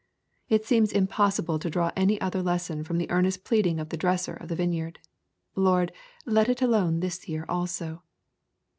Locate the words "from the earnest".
2.83-3.43